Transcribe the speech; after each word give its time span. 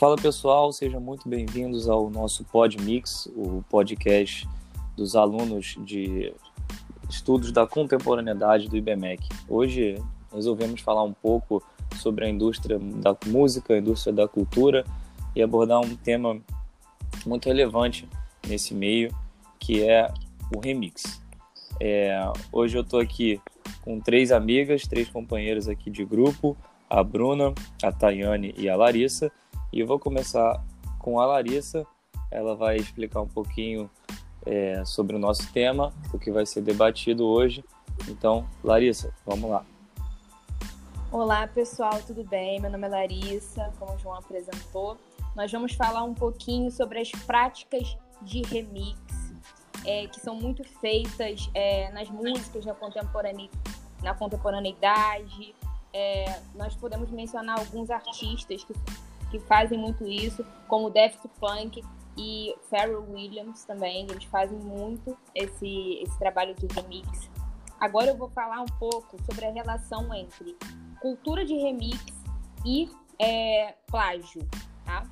Fala 0.00 0.16
pessoal, 0.16 0.72
sejam 0.72 0.98
muito 0.98 1.28
bem-vindos 1.28 1.86
ao 1.86 2.08
nosso 2.08 2.42
PodMix, 2.44 3.26
o 3.36 3.62
podcast 3.68 4.48
dos 4.96 5.14
alunos 5.14 5.76
de 5.84 6.32
estudos 7.06 7.52
da 7.52 7.66
contemporaneidade 7.66 8.66
do 8.66 8.78
IBMEC. 8.78 9.28
Hoje 9.46 10.02
resolvemos 10.32 10.80
falar 10.80 11.02
um 11.02 11.12
pouco 11.12 11.62
sobre 11.96 12.24
a 12.24 12.30
indústria 12.30 12.78
da 12.78 13.14
música, 13.26 13.74
a 13.74 13.78
indústria 13.78 14.10
da 14.10 14.26
cultura 14.26 14.86
e 15.36 15.42
abordar 15.42 15.80
um 15.80 15.94
tema 15.94 16.40
muito 17.26 17.44
relevante 17.44 18.08
nesse 18.48 18.72
meio, 18.72 19.14
que 19.58 19.82
é 19.82 20.10
o 20.56 20.60
remix. 20.60 21.20
É, 21.78 22.18
hoje 22.50 22.74
eu 22.74 22.80
estou 22.80 23.00
aqui 23.00 23.38
com 23.82 24.00
três 24.00 24.32
amigas, 24.32 24.86
três 24.86 25.10
companheiras 25.10 25.68
aqui 25.68 25.90
de 25.90 26.06
grupo, 26.06 26.56
a 26.88 27.04
Bruna, 27.04 27.52
a 27.82 27.92
Tayane 27.92 28.54
e 28.56 28.66
a 28.66 28.76
Larissa. 28.76 29.30
E 29.72 29.78
eu 29.78 29.86
vou 29.86 30.00
começar 30.00 30.60
com 30.98 31.20
a 31.20 31.26
Larissa. 31.26 31.86
Ela 32.28 32.56
vai 32.56 32.76
explicar 32.76 33.20
um 33.20 33.28
pouquinho 33.28 33.88
é, 34.44 34.84
sobre 34.84 35.14
o 35.14 35.18
nosso 35.18 35.52
tema, 35.52 35.92
o 36.12 36.18
que 36.18 36.32
vai 36.32 36.44
ser 36.44 36.60
debatido 36.60 37.24
hoje. 37.24 37.64
Então, 38.08 38.48
Larissa, 38.64 39.14
vamos 39.24 39.48
lá. 39.48 39.64
Olá, 41.12 41.46
pessoal, 41.46 42.02
tudo 42.04 42.24
bem? 42.24 42.60
Meu 42.60 42.68
nome 42.68 42.84
é 42.84 42.90
Larissa, 42.90 43.72
como 43.78 43.94
o 43.94 43.98
João 43.98 44.16
apresentou. 44.16 44.96
Nós 45.36 45.52
vamos 45.52 45.74
falar 45.74 46.02
um 46.02 46.14
pouquinho 46.14 46.68
sobre 46.72 46.98
as 47.00 47.10
práticas 47.10 47.96
de 48.22 48.42
remix, 48.42 48.98
é, 49.86 50.08
que 50.08 50.18
são 50.18 50.34
muito 50.34 50.64
feitas 50.80 51.48
é, 51.54 51.92
nas 51.92 52.08
músicas 52.10 52.64
na, 52.64 52.74
contemporane... 52.74 53.48
na 54.02 54.14
contemporaneidade. 54.14 55.54
É, 55.92 56.40
nós 56.56 56.74
podemos 56.74 57.08
mencionar 57.10 57.60
alguns 57.60 57.88
artistas 57.88 58.64
que, 58.64 58.74
que 59.30 59.38
fazem 59.40 59.78
muito 59.78 60.06
isso, 60.06 60.44
como 60.68 60.90
Daft 60.90 61.20
Punk 61.38 61.82
e 62.16 62.54
Pharrell 62.68 63.04
Williams 63.10 63.64
também. 63.64 64.06
Eles 64.10 64.24
fazem 64.24 64.58
muito 64.58 65.16
esse, 65.34 66.00
esse 66.02 66.18
trabalho 66.18 66.54
de 66.54 66.66
remix. 66.66 67.30
Agora 67.78 68.08
eu 68.08 68.16
vou 68.16 68.28
falar 68.28 68.60
um 68.60 68.78
pouco 68.78 69.16
sobre 69.24 69.46
a 69.46 69.52
relação 69.52 70.12
entre 70.14 70.56
cultura 71.00 71.44
de 71.44 71.54
remix 71.54 71.98
e 72.64 72.90
é, 73.18 73.74
plágio, 73.86 74.46
tá? 74.84 75.02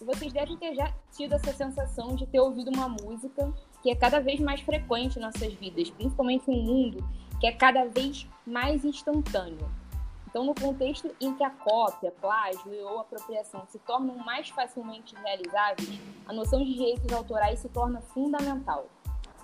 Vocês 0.00 0.32
devem 0.32 0.56
ter 0.56 0.74
já 0.74 0.92
tido 1.12 1.34
essa 1.34 1.52
sensação 1.52 2.16
de 2.16 2.26
ter 2.26 2.40
ouvido 2.40 2.70
uma 2.74 2.88
música 2.88 3.52
que 3.82 3.90
é 3.90 3.94
cada 3.94 4.18
vez 4.18 4.40
mais 4.40 4.60
frequente 4.60 5.18
em 5.18 5.22
nossas 5.22 5.52
vidas, 5.54 5.90
principalmente 5.90 6.50
em 6.50 6.58
um 6.58 6.62
mundo 6.64 7.08
que 7.38 7.46
é 7.46 7.52
cada 7.52 7.86
vez 7.86 8.26
mais 8.46 8.84
instantâneo. 8.84 9.68
Então, 10.30 10.44
no 10.44 10.54
contexto 10.54 11.10
em 11.20 11.34
que 11.34 11.42
a 11.42 11.50
cópia, 11.50 12.12
plágio 12.20 12.72
ou 12.86 13.00
apropriação 13.00 13.66
se 13.68 13.80
tornam 13.80 14.16
mais 14.18 14.48
facilmente 14.48 15.16
realizáveis, 15.16 16.00
a 16.24 16.32
noção 16.32 16.64
de 16.64 16.72
direitos 16.72 17.12
autorais 17.12 17.58
se 17.58 17.68
torna 17.68 18.00
fundamental. 18.00 18.86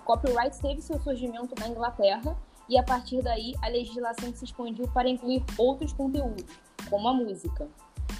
Copyright 0.05 0.57
teve 0.61 0.81
seu 0.81 0.97
surgimento 1.01 1.53
na 1.59 1.67
Inglaterra 1.67 2.37
e 2.69 2.77
a 2.77 2.83
partir 2.83 3.21
daí 3.21 3.53
a 3.61 3.67
legislação 3.67 4.33
se 4.33 4.45
expandiu 4.45 4.87
para 4.93 5.09
incluir 5.09 5.43
outros 5.57 5.91
conteúdos, 5.91 6.45
como 6.89 7.09
a 7.09 7.13
música. 7.13 7.67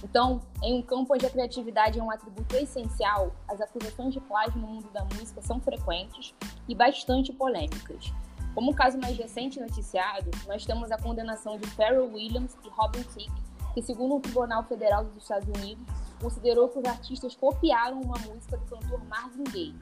Então, 0.03 0.41
em 0.61 0.77
um 0.77 0.81
campo 0.81 1.13
onde 1.13 1.25
a 1.25 1.29
criatividade 1.29 1.97
é 1.97 2.03
um 2.03 2.11
atributo 2.11 2.53
essencial, 2.57 3.31
as 3.47 3.61
acusações 3.61 4.13
de 4.13 4.19
plágio 4.19 4.59
no 4.59 4.67
mundo 4.67 4.89
da 4.91 5.05
música 5.05 5.41
são 5.41 5.61
frequentes 5.61 6.35
e 6.67 6.75
bastante 6.75 7.31
polêmicas. 7.31 8.11
Como 8.57 8.71
o 8.71 8.73
caso 8.73 8.97
mais 8.97 9.15
recente 9.15 9.59
noticiado, 9.59 10.31
nós 10.47 10.65
temos 10.65 10.91
a 10.91 10.97
condenação 10.97 11.59
de 11.59 11.67
Pharrell 11.67 12.11
Williams 12.11 12.57
e 12.65 12.69
Robin 12.69 13.03
Thicke, 13.03 13.31
que, 13.75 13.83
segundo 13.83 14.15
o 14.15 14.19
Tribunal 14.19 14.63
Federal 14.63 15.05
dos 15.05 15.21
Estados 15.21 15.47
Unidos, 15.47 15.85
considerou 16.19 16.67
que 16.67 16.79
os 16.79 16.85
artistas 16.85 17.35
copiaram 17.35 18.01
uma 18.01 18.17
música 18.17 18.57
do 18.57 18.65
cantor 18.65 19.05
Marvin 19.05 19.43
Gaye, 19.43 19.75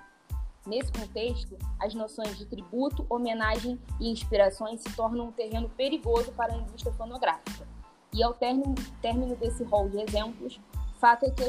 Nesse 0.67 0.91
contexto, 0.91 1.57
as 1.79 1.95
noções 1.95 2.37
de 2.37 2.45
tributo, 2.47 3.05
homenagem 3.09 3.79
e 3.97 4.09
inspirações 4.09 4.81
se 4.81 4.93
tornam 4.93 5.27
um 5.27 5.31
terreno 5.31 5.69
perigoso 5.69 6.33
para 6.33 6.53
a 6.53 6.57
indústria 6.57 6.91
fonográfica. 6.95 7.65
E 8.11 8.21
ao 8.21 8.33
término, 8.33 8.75
término 9.01 9.37
desse 9.37 9.63
rol 9.63 9.87
de 9.87 10.01
exemplos, 10.01 10.59
fato 10.99 11.23
é 11.23 11.29
que 11.29 11.43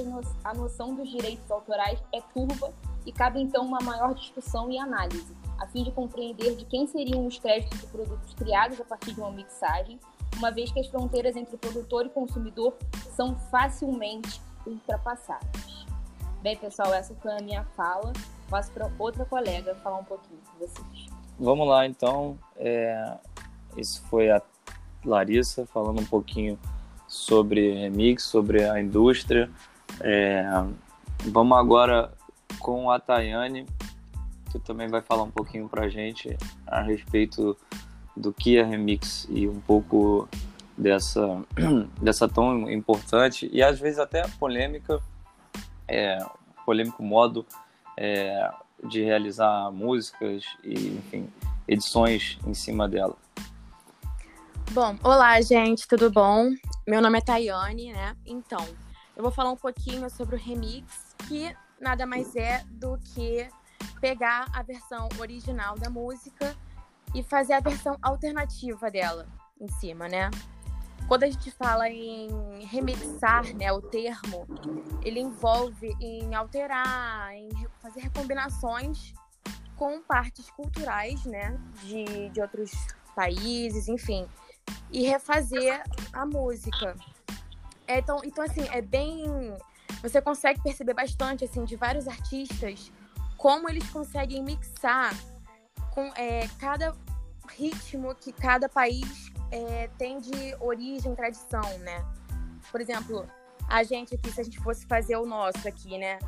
a 0.44 0.54
noção 0.54 0.94
dos 0.94 1.10
direitos 1.10 1.50
autorais 1.50 2.00
é 2.12 2.20
turva 2.20 2.72
e 3.04 3.10
cabe 3.10 3.40
então 3.40 3.64
uma 3.64 3.80
maior 3.80 4.14
discussão 4.14 4.70
e 4.70 4.78
análise, 4.78 5.34
a 5.58 5.66
fim 5.66 5.82
de 5.82 5.90
compreender 5.90 6.56
de 6.56 6.64
quem 6.64 6.86
seriam 6.86 7.26
os 7.26 7.38
créditos 7.38 7.80
de 7.80 7.86
produtos 7.86 8.34
criados 8.34 8.80
a 8.80 8.84
partir 8.84 9.14
de 9.14 9.20
uma 9.20 9.30
mixagem, 9.30 9.98
uma 10.36 10.50
vez 10.50 10.70
que 10.70 10.80
as 10.80 10.86
fronteiras 10.86 11.36
entre 11.36 11.56
produtor 11.56 12.06
e 12.06 12.10
consumidor 12.10 12.74
são 13.14 13.36
facilmente 13.50 14.40
ultrapassadas. 14.66 15.86
Bem, 16.42 16.56
pessoal, 16.56 16.92
essa 16.92 17.14
foi 17.14 17.32
a 17.32 17.42
minha 17.42 17.64
fala 17.76 18.12
passo 18.48 18.70
para 18.72 18.90
outra 18.98 19.24
colega 19.24 19.74
falar 19.76 19.98
um 19.98 20.04
pouquinho 20.04 20.38
com 20.50 20.58
vocês. 20.58 21.06
Vamos 21.38 21.68
lá, 21.68 21.86
então. 21.86 22.38
É, 22.56 23.18
isso 23.76 24.02
foi 24.08 24.30
a 24.30 24.40
Larissa 25.04 25.66
falando 25.66 26.00
um 26.00 26.06
pouquinho 26.06 26.58
sobre 27.06 27.74
remix, 27.74 28.24
sobre 28.24 28.64
a 28.64 28.80
indústria. 28.80 29.50
É, 30.00 30.44
vamos 31.26 31.56
agora 31.58 32.12
com 32.58 32.90
a 32.90 32.98
Tayane, 32.98 33.66
também 34.60 34.88
vai 34.88 35.00
falar 35.00 35.22
um 35.22 35.30
pouquinho 35.30 35.68
para 35.68 35.84
a 35.84 35.88
gente 35.88 36.36
a 36.66 36.82
respeito 36.82 37.56
do 38.16 38.32
que 38.32 38.56
é 38.56 38.62
remix 38.62 39.26
e 39.30 39.46
um 39.46 39.60
pouco 39.60 40.28
dessa, 40.76 41.42
dessa 42.00 42.28
tão 42.28 42.70
importante 42.70 43.48
e 43.52 43.62
às 43.62 43.78
vezes 43.78 43.98
até 43.98 44.26
polêmica, 44.38 45.00
é, 45.86 46.18
polêmico 46.64 47.02
modo 47.02 47.44
é, 47.96 48.50
de 48.84 49.02
realizar 49.02 49.70
músicas 49.70 50.44
e, 50.62 50.72
enfim, 50.72 51.28
edições 51.66 52.38
em 52.46 52.54
cima 52.54 52.88
dela. 52.88 53.16
Bom, 54.72 54.98
olá, 55.02 55.40
gente, 55.40 55.86
tudo 55.86 56.10
bom? 56.10 56.50
Meu 56.86 57.00
nome 57.00 57.18
é 57.18 57.20
Tayane, 57.20 57.92
né? 57.92 58.16
Então, 58.26 58.64
eu 59.16 59.22
vou 59.22 59.32
falar 59.32 59.50
um 59.50 59.56
pouquinho 59.56 60.10
sobre 60.10 60.36
o 60.36 60.38
remix, 60.38 61.14
que 61.28 61.54
nada 61.80 62.04
mais 62.04 62.34
é 62.36 62.62
do 62.70 62.98
que 62.98 63.48
pegar 64.00 64.46
a 64.52 64.62
versão 64.62 65.08
original 65.18 65.78
da 65.78 65.90
música 65.90 66.56
e 67.14 67.22
fazer 67.22 67.54
a 67.54 67.60
versão 67.60 67.96
alternativa 68.02 68.90
dela 68.90 69.26
em 69.60 69.68
cima, 69.68 70.08
né? 70.08 70.30
Quando 71.08 71.22
a 71.22 71.30
gente 71.30 71.50
fala 71.52 71.88
em 71.88 72.64
remixar, 72.64 73.54
né, 73.54 73.72
o 73.72 73.80
termo, 73.80 74.46
ele 75.04 75.20
envolve 75.20 75.96
em 76.00 76.34
alterar, 76.34 77.32
em 77.32 77.48
fazer 77.80 78.00
recombinações 78.00 79.14
com 79.76 80.02
partes 80.02 80.50
culturais, 80.50 81.24
né, 81.24 81.56
de, 81.84 82.28
de 82.30 82.40
outros 82.40 82.72
países, 83.14 83.88
enfim, 83.88 84.26
e 84.90 85.06
refazer 85.06 85.80
a 86.12 86.26
música. 86.26 86.96
É, 87.86 87.98
então, 87.98 88.20
então, 88.24 88.44
assim, 88.44 88.66
é 88.72 88.82
bem... 88.82 89.54
Você 90.02 90.20
consegue 90.20 90.60
perceber 90.60 90.92
bastante, 90.92 91.44
assim, 91.44 91.64
de 91.64 91.76
vários 91.76 92.08
artistas, 92.08 92.92
como 93.36 93.68
eles 93.68 93.88
conseguem 93.90 94.42
mixar 94.42 95.14
com 95.92 96.12
é, 96.16 96.48
cada 96.58 96.94
ritmo 97.48 98.14
que 98.14 98.32
cada 98.32 98.68
país 98.68 99.30
é, 99.50 99.88
tem 99.98 100.20
de 100.20 100.54
origem, 100.60 101.14
tradição, 101.14 101.78
né? 101.78 102.04
Por 102.70 102.80
exemplo, 102.80 103.28
a 103.68 103.82
gente 103.82 104.14
aqui, 104.14 104.30
se 104.30 104.40
a 104.40 104.44
gente 104.44 104.58
fosse 104.60 104.86
fazer 104.86 105.16
o 105.16 105.26
nosso 105.26 105.66
aqui, 105.66 105.98
né? 105.98 106.18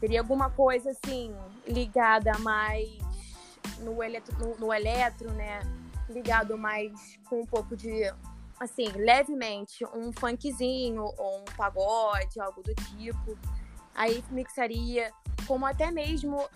Teria 0.00 0.20
alguma 0.20 0.50
coisa 0.50 0.90
assim, 0.90 1.34
ligada 1.66 2.38
mais 2.40 2.88
no 3.80 4.02
eletro, 4.02 4.36
no, 4.38 4.56
no 4.56 4.72
eletro 4.72 5.32
né? 5.32 5.60
Ligado 6.08 6.58
mais 6.58 7.18
com 7.28 7.40
um 7.40 7.46
pouco 7.46 7.76
de, 7.76 8.12
assim, 8.60 8.88
levemente, 8.88 9.84
um 9.94 10.12
funkzinho 10.12 11.02
ou 11.02 11.40
um 11.40 11.44
pagode, 11.56 12.38
algo 12.40 12.62
do 12.62 12.74
tipo. 12.74 13.38
Aí 13.94 14.22
mixaria, 14.30 15.12
como 15.46 15.66
até 15.66 15.90
mesmo, 15.90 16.48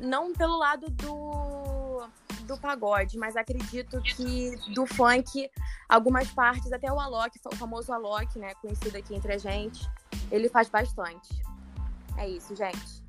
não 0.00 0.32
pelo 0.32 0.58
lado 0.58 0.90
do 0.90 1.64
do 2.44 2.58
pagode, 2.58 3.16
mas 3.18 3.36
acredito 3.36 4.00
que 4.02 4.54
do 4.74 4.86
funk, 4.86 5.50
algumas 5.88 6.30
partes, 6.30 6.70
até 6.72 6.92
o 6.92 7.00
Alok, 7.00 7.38
o 7.46 7.56
famoso 7.56 7.92
Alok, 7.92 8.38
né, 8.38 8.54
conhecido 8.60 8.96
aqui 8.96 9.14
entre 9.14 9.32
a 9.32 9.38
gente, 9.38 9.88
ele 10.30 10.48
faz 10.48 10.68
bastante. 10.68 11.42
É 12.16 12.28
isso, 12.28 12.54
gente. 12.54 13.02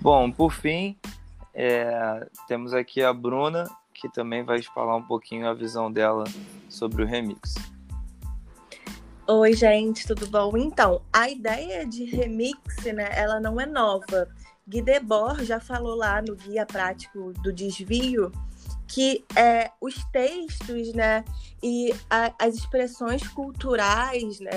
Bom, 0.00 0.30
por 0.30 0.52
fim, 0.52 0.96
é, 1.52 2.26
temos 2.46 2.72
aqui 2.72 3.02
a 3.02 3.12
Bruna, 3.12 3.68
que 3.92 4.08
também 4.08 4.44
vai 4.44 4.62
falar 4.62 4.96
um 4.96 5.02
pouquinho 5.02 5.48
a 5.48 5.54
visão 5.54 5.90
dela 5.90 6.24
sobre 6.68 7.02
o 7.02 7.06
remix. 7.06 7.54
Oi, 9.26 9.54
gente, 9.54 10.06
tudo 10.06 10.26
bom? 10.26 10.54
Então, 10.54 11.00
a 11.10 11.30
ideia 11.30 11.86
de 11.86 12.04
remix, 12.04 12.84
né, 12.84 13.08
ela 13.10 13.40
não 13.40 13.58
é 13.58 13.64
nova. 13.64 14.28
Guy 14.68 14.82
Debord 14.82 15.46
já 15.46 15.58
falou 15.58 15.94
lá 15.94 16.20
no 16.20 16.36
Guia 16.36 16.66
Prático 16.66 17.32
do 17.42 17.50
Desvio 17.50 18.30
que 18.86 19.24
é, 19.34 19.70
os 19.80 19.94
textos 20.12 20.92
né, 20.92 21.24
e 21.62 21.94
a, 22.10 22.34
as 22.38 22.54
expressões 22.54 23.26
culturais, 23.28 24.40
né, 24.40 24.50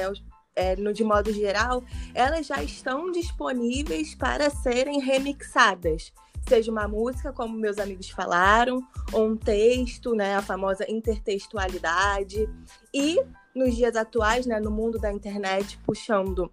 é, 0.54 0.76
no, 0.76 0.92
de 0.92 1.04
modo 1.04 1.32
geral, 1.32 1.82
elas 2.14 2.46
já 2.48 2.62
estão 2.62 3.10
disponíveis 3.10 4.16
para 4.16 4.50
serem 4.50 5.00
remixadas. 5.00 6.12
Seja 6.48 6.70
uma 6.70 6.90
música, 6.90 7.32
como 7.32 7.58
meus 7.58 7.78
amigos 7.78 8.10
falaram, 8.10 8.86
ou 9.14 9.30
um 9.30 9.38
texto, 9.38 10.14
né, 10.14 10.36
a 10.36 10.42
famosa 10.42 10.86
intertextualidade. 10.90 12.50
E 12.94 13.18
nos 13.58 13.76
dias 13.76 13.96
atuais, 13.96 14.46
né, 14.46 14.60
no 14.60 14.72
mundo 14.72 15.00
da 15.00 15.12
internet, 15.12 15.78
puxando 15.86 16.52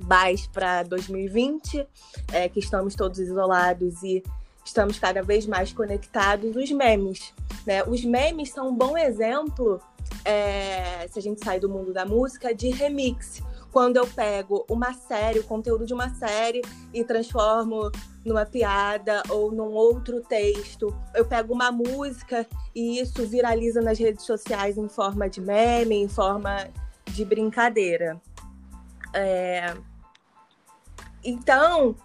mais 0.00 0.46
para 0.46 0.82
2020, 0.82 1.86
é, 2.32 2.48
que 2.48 2.58
estamos 2.58 2.94
todos 2.94 3.18
isolados 3.18 4.02
e 4.02 4.22
estamos 4.64 4.98
cada 4.98 5.22
vez 5.22 5.46
mais 5.46 5.72
conectados, 5.72 6.56
os 6.56 6.70
memes. 6.70 7.32
Né? 7.66 7.82
Os 7.84 8.04
memes 8.04 8.50
são 8.50 8.68
um 8.68 8.74
bom 8.74 8.96
exemplo, 8.98 9.80
é, 10.24 11.06
se 11.08 11.18
a 11.18 11.22
gente 11.22 11.42
sai 11.44 11.60
do 11.60 11.68
mundo 11.68 11.92
da 11.92 12.04
música, 12.04 12.54
de 12.54 12.70
remix. 12.70 13.42
Quando 13.74 13.96
eu 13.96 14.06
pego 14.06 14.64
uma 14.70 14.94
série, 14.94 15.40
o 15.40 15.42
conteúdo 15.42 15.84
de 15.84 15.92
uma 15.92 16.08
série 16.10 16.62
e 16.92 17.02
transformo 17.02 17.90
numa 18.24 18.46
piada 18.46 19.20
ou 19.28 19.50
num 19.50 19.72
outro 19.72 20.20
texto. 20.20 20.96
Eu 21.12 21.24
pego 21.24 21.52
uma 21.52 21.72
música 21.72 22.46
e 22.72 23.00
isso 23.00 23.26
viraliza 23.26 23.82
nas 23.82 23.98
redes 23.98 24.24
sociais 24.24 24.78
em 24.78 24.88
forma 24.88 25.28
de 25.28 25.40
meme, 25.40 25.96
em 25.96 26.08
forma 26.08 26.68
de 27.06 27.24
brincadeira. 27.24 28.22
É... 29.12 29.74
Então, 31.24 31.96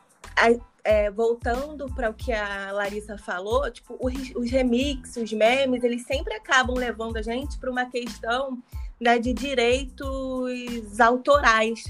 é, 0.90 1.12
voltando 1.12 1.86
para 1.94 2.10
o 2.10 2.14
que 2.16 2.34
a 2.34 2.72
Larissa 2.72 3.16
falou, 3.16 3.70
tipo, 3.70 3.96
os, 4.00 4.12
os 4.36 4.50
remixes, 4.50 5.18
os 5.18 5.32
memes, 5.32 5.84
eles 5.84 6.02
sempre 6.02 6.34
acabam 6.34 6.76
levando 6.76 7.18
a 7.18 7.22
gente 7.22 7.60
para 7.60 7.70
uma 7.70 7.86
questão 7.86 8.58
né, 9.00 9.20
de 9.20 9.32
direitos 9.32 11.00
autorais. 11.00 11.84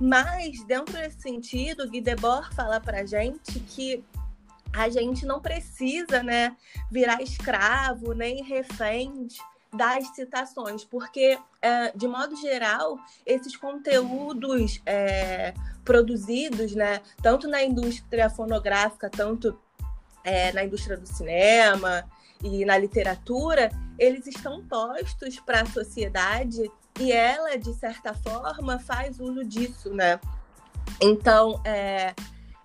Mas, 0.00 0.64
dentro 0.64 0.94
desse 0.94 1.20
sentido, 1.20 1.86
Guy 1.90 2.00
Debord 2.00 2.48
fala 2.54 2.80
para 2.80 3.00
a 3.00 3.04
gente 3.04 3.60
que 3.60 4.02
a 4.72 4.88
gente 4.88 5.26
não 5.26 5.40
precisa 5.40 6.22
né, 6.22 6.56
virar 6.90 7.20
escravo 7.20 8.14
nem 8.14 8.42
reféns 8.42 9.36
das 9.70 10.06
citações, 10.14 10.84
porque, 10.84 11.38
é, 11.60 11.92
de 11.94 12.08
modo 12.08 12.34
geral, 12.36 12.98
esses 13.26 13.54
conteúdos 13.54 14.80
é, 14.86 15.52
produzidos, 15.88 16.74
né, 16.74 17.00
tanto 17.22 17.48
na 17.48 17.64
indústria 17.64 18.28
fonográfica, 18.28 19.08
tanto 19.08 19.58
é, 20.22 20.52
na 20.52 20.62
indústria 20.62 20.98
do 20.98 21.06
cinema 21.06 22.04
e 22.44 22.62
na 22.66 22.76
literatura, 22.76 23.70
eles 23.98 24.26
estão 24.26 24.62
postos 24.66 25.40
para 25.40 25.62
a 25.62 25.66
sociedade 25.66 26.70
e 27.00 27.10
ela, 27.10 27.56
de 27.56 27.72
certa 27.72 28.12
forma, 28.12 28.78
faz 28.78 29.18
uso 29.18 29.42
disso, 29.42 29.88
né? 29.94 30.20
Então, 31.00 31.58
é, 31.64 32.14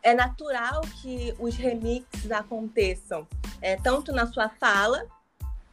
é 0.02 0.14
natural 0.14 0.82
que 1.02 1.34
os 1.40 1.56
remixes 1.56 2.30
aconteçam, 2.30 3.26
é, 3.62 3.78
tanto 3.78 4.12
na 4.12 4.28
sua 4.28 4.50
fala, 4.50 5.06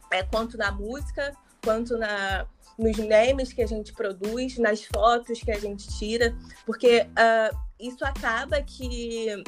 é, 0.09 0.23
quanto 0.23 0.57
na 0.57 0.71
música, 0.71 1.35
quanto 1.63 1.97
na, 1.97 2.45
nos 2.77 2.97
memes 2.97 3.53
que 3.53 3.61
a 3.61 3.67
gente 3.67 3.93
produz, 3.93 4.57
nas 4.57 4.83
fotos 4.83 5.39
que 5.39 5.51
a 5.51 5.59
gente 5.59 5.87
tira, 5.97 6.35
porque 6.65 7.01
uh, 7.01 7.57
isso 7.79 8.03
acaba 8.03 8.61
que 8.61 9.43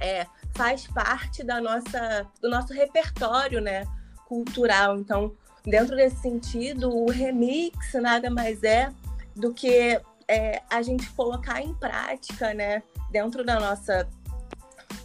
é, 0.00 0.26
faz 0.54 0.86
parte 0.86 1.42
da 1.42 1.60
nossa, 1.60 2.26
do 2.40 2.48
nosso 2.48 2.72
repertório 2.72 3.60
né, 3.60 3.84
cultural. 4.26 4.98
Então, 4.98 5.34
dentro 5.64 5.96
desse 5.96 6.16
sentido, 6.16 6.90
o 6.90 7.10
remix 7.10 7.92
nada 7.94 8.30
mais 8.30 8.62
é 8.62 8.90
do 9.36 9.52
que 9.52 10.00
é, 10.26 10.62
a 10.70 10.82
gente 10.82 11.08
colocar 11.10 11.60
em 11.60 11.74
prática, 11.74 12.54
né, 12.54 12.82
dentro 13.10 13.44
da 13.44 13.58
nossa 13.58 14.08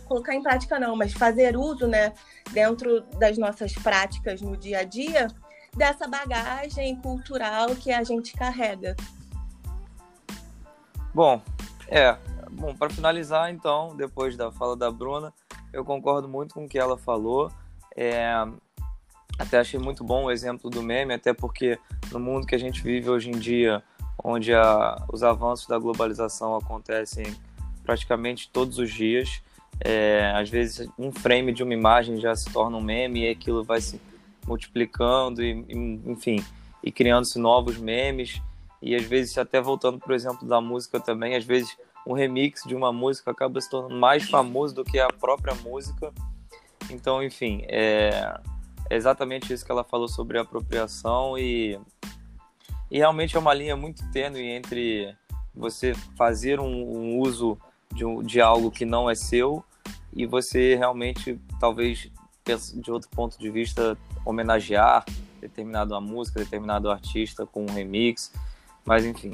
colocar 0.06 0.36
em 0.36 0.44
prática 0.44 0.80
não, 0.80 0.96
mas 0.96 1.14
fazer 1.14 1.58
uso, 1.58 1.88
né, 1.88 2.14
dentro 2.52 3.02
das 3.18 3.40
nossas 3.40 3.74
práticas 3.74 4.40
no 4.40 4.56
dia 4.56 4.80
a 4.80 4.84
dia, 4.84 5.28
dessa 5.75 6.07
bagagem 6.07 6.95
cultural 6.98 7.75
que 7.75 7.92
a 7.92 8.04
gente 8.04 8.33
carrega. 8.33 8.95
Bom, 11.13 11.42
é, 11.88 12.18
bom, 12.51 12.75
para 12.75 12.89
finalizar 12.89 13.51
então, 13.51 13.95
depois 13.95 14.36
da 14.36 14.51
fala 14.51 14.75
da 14.75 14.92
Bruna, 14.92 15.33
eu 15.72 15.83
concordo 15.83 16.27
muito 16.27 16.54
com 16.54 16.66
o 16.66 16.69
que 16.69 16.80
ela 16.80 16.98
falou. 16.98 17.51
É, 17.95 18.33
até 19.38 19.60
achei 19.60 19.80
muito 19.80 20.04
bom 20.04 20.25
o 20.25 20.31
exemplo 20.31 20.69
do 20.69 20.81
meme, 20.81 21.13
até 21.13 21.33
porque 21.33 21.78
no 22.12 22.19
mundo 22.19 22.48
que 22.48 22.56
a 22.56 22.60
gente 22.60 22.81
vive 22.81 23.10
hoje 23.10 23.30
em 23.30 23.38
dia, 23.38 23.83
onde 24.24 24.54
a, 24.54 25.06
os 25.12 25.24
avanços 25.24 25.68
da 25.68 25.78
globalização 25.78 26.56
acontecem 26.56 27.25
praticamente 27.83 28.50
todos 28.50 28.80
os 28.80 28.92
dias, 28.92 29.42
é, 29.80 30.31
às 30.36 30.50
vezes 30.50 30.89
um 30.98 31.12
frame 31.12 31.51
de 31.51 31.63
uma 31.63 31.74
imagem 31.74 32.19
já 32.19 32.36
se 32.36 32.51
torna 32.51 32.78
um 32.78 32.81
meme 32.81 33.25
e 33.25 33.30
aquilo 33.30 33.63
vai 33.63 33.81
se 33.81 34.00
multiplicando 34.47 35.44
e, 35.44 35.65
enfim 36.06 36.44
e 36.83 36.92
criando-se 36.92 37.39
novos 37.39 37.77
memes. 37.77 38.42
E 38.81 38.95
às 38.95 39.03
vezes 39.03 39.38
até 39.38 39.59
voltando 39.62 40.00
por 40.00 40.13
exemplo 40.13 40.47
da 40.47 40.62
música 40.62 41.00
também 41.00 41.36
às 41.36 41.44
vezes 41.44 41.75
um 42.06 42.13
remix 42.13 42.62
de 42.65 42.75
uma 42.75 42.94
música 42.94 43.31
acaba 43.31 43.59
se 43.59 43.69
tornando 43.69 44.00
mais 44.00 44.30
famoso 44.30 44.75
do 44.75 44.83
que 44.83 45.00
a 45.00 45.07
própria 45.07 45.56
música. 45.56 46.13
Então 46.89 47.24
enfim 47.24 47.63
é, 47.68 48.39
é 48.89 48.95
exatamente 48.95 49.51
isso 49.51 49.65
que 49.65 49.71
ela 49.71 49.83
falou 49.83 50.07
sobre 50.07 50.38
apropriação 50.38 51.38
e 51.38 51.80
e 52.92 52.97
realmente 53.00 53.36
é 53.36 53.39
uma 53.39 53.53
linha 53.53 53.75
muito 53.75 54.09
tênue 54.12 54.47
entre 54.47 55.15
você 55.53 55.95
fazer 56.15 56.59
um, 56.59 56.65
um 56.65 57.19
uso 57.19 57.57
de, 57.92 58.03
de 58.24 58.39
algo 58.39 58.69
que 58.69 58.86
não 58.86 59.09
é 59.09 59.15
seu 59.15 59.63
e 60.15 60.25
você 60.25 60.75
realmente, 60.75 61.38
talvez, 61.59 62.09
de 62.75 62.92
outro 62.92 63.09
ponto 63.09 63.38
de 63.39 63.50
vista, 63.50 63.97
homenagear 64.24 65.03
determinada 65.42 66.00
música, 66.00 66.39
determinado 66.39 66.89
artista 66.89 67.45
com 67.45 67.63
um 67.63 67.74
remix. 67.74 68.31
Mas, 68.86 69.06
enfim, 69.06 69.33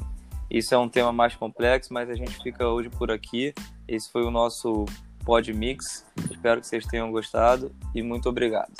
isso 0.50 0.74
é 0.74 0.78
um 0.78 0.88
tema 0.88 1.12
mais 1.12 1.34
complexo, 1.34 1.92
mas 1.92 2.08
a 2.08 2.14
gente 2.14 2.42
fica 2.42 2.68
hoje 2.68 2.88
por 2.88 3.10
aqui. 3.10 3.54
Esse 3.86 4.10
foi 4.10 4.24
o 4.24 4.30
nosso 4.30 4.86
Pod 5.24 5.52
Mix. 5.52 6.04
Espero 6.30 6.60
que 6.60 6.66
vocês 6.66 6.86
tenham 6.86 7.10
gostado 7.10 7.74
e 7.94 8.02
muito 8.02 8.28
obrigado. 8.28 8.72